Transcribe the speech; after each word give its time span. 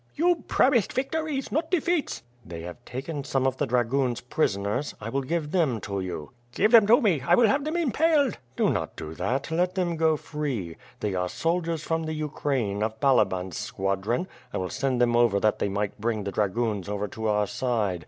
"You 0.15 0.43
promised 0.47 0.93
victories, 0.93 1.51
not 1.51 1.69
defeats." 1.69 2.23
"They 2.43 2.61
have 2.61 2.83
taken 2.85 3.23
some 3.23 3.45
of 3.45 3.57
the 3.57 3.67
dragoons 3.67 4.19
prisoners, 4.19 4.95
I 4.99 5.09
will 5.09 5.21
give 5.21 5.51
them 5.51 5.79
to 5.81 5.99
you." 5.99 6.31
"Give 6.55 6.71
them 6.71 6.87
to 6.87 6.99
me, 6.99 7.21
I 7.21 7.35
will 7.35 7.45
have 7.45 7.63
them 7.63 7.77
impaled." 7.77 8.39
"Do 8.55 8.71
not 8.71 8.95
do 8.95 9.13
that, 9.13 9.51
let 9.51 9.75
them 9.75 9.97
go 9.97 10.17
free. 10.17 10.75
They 11.01 11.13
are 11.13 11.29
soldiers 11.29 11.83
from 11.83 12.05
the 12.05 12.13
Ukraine, 12.13 12.81
of 12.81 12.99
BaJaban's 12.99 13.57
squadron; 13.57 14.27
I 14.51 14.57
will 14.57 14.71
send 14.71 14.99
them 14.99 15.15
over 15.15 15.39
that 15.39 15.59
they 15.59 15.69
may 15.69 15.91
bring 15.99 16.23
the 16.23 16.31
dragoons 16.31 16.89
over 16.89 17.07
to 17.09 17.27
our 17.27 17.45
side. 17.45 17.99